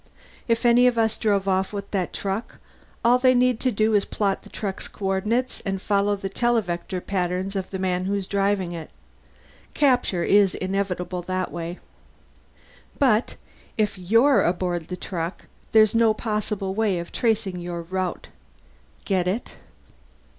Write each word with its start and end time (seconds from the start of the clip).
If 0.47 0.65
any 0.65 0.87
of 0.87 0.97
us 0.97 1.15
drove 1.19 1.47
off 1.47 1.71
with 1.71 1.91
that 1.91 2.11
truck, 2.11 2.57
all 3.05 3.19
they 3.19 3.35
need 3.35 3.59
to 3.59 3.71
do 3.71 3.93
is 3.93 4.03
plot 4.03 4.41
the 4.41 4.49
truck's 4.49 4.87
coordinates 4.87 5.61
and 5.63 5.79
follow 5.79 6.15
the 6.15 6.27
televector 6.27 6.99
patterns 6.99 7.55
of 7.55 7.69
the 7.69 7.77
man 7.77 8.05
who's 8.05 8.25
driving 8.25 8.71
it. 8.73 8.89
Capture 9.75 10.23
is 10.23 10.55
inevitable 10.55 11.21
that 11.21 11.51
way. 11.51 11.77
But 12.97 13.35
if 13.77 13.95
you're 13.95 14.41
aboard 14.41 14.87
the 14.87 14.97
truck, 14.97 15.45
there's 15.71 15.93
no 15.93 16.15
possible 16.15 16.73
way 16.73 16.97
of 16.97 17.11
tracing 17.11 17.59
your 17.59 17.83
route. 17.83 18.29
Get 19.05 19.27
it?" 19.27 19.55